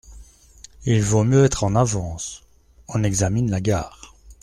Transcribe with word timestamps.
Il 0.85 1.03
vaut 1.03 1.23
mieux 1.23 1.43
être 1.45 1.63
en 1.63 1.75
avance!… 1.75 2.41
on 2.87 3.03
examine 3.03 3.51
la 3.51 3.61
gare! 3.61 4.15